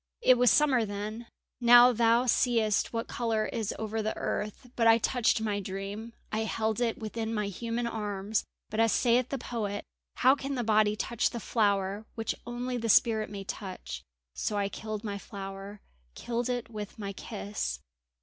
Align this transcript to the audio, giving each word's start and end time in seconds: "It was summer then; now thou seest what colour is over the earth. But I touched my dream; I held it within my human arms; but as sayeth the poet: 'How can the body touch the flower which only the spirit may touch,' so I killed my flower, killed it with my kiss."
"It 0.23 0.35
was 0.39 0.49
summer 0.49 0.83
then; 0.83 1.27
now 1.59 1.93
thou 1.93 2.25
seest 2.25 2.91
what 2.91 3.07
colour 3.07 3.45
is 3.45 3.71
over 3.77 4.01
the 4.01 4.17
earth. 4.17 4.71
But 4.75 4.87
I 4.87 4.97
touched 4.97 5.41
my 5.41 5.59
dream; 5.59 6.13
I 6.31 6.39
held 6.45 6.81
it 6.81 6.97
within 6.97 7.35
my 7.35 7.45
human 7.49 7.85
arms; 7.85 8.43
but 8.71 8.79
as 8.79 8.91
sayeth 8.91 9.29
the 9.29 9.37
poet: 9.37 9.85
'How 10.15 10.33
can 10.33 10.55
the 10.55 10.63
body 10.63 10.95
touch 10.95 11.29
the 11.29 11.39
flower 11.39 12.07
which 12.15 12.33
only 12.47 12.77
the 12.77 12.89
spirit 12.89 13.29
may 13.29 13.43
touch,' 13.43 14.01
so 14.33 14.57
I 14.57 14.69
killed 14.69 15.03
my 15.03 15.19
flower, 15.19 15.81
killed 16.15 16.49
it 16.49 16.71
with 16.71 16.97
my 16.97 17.13
kiss." 17.13 17.79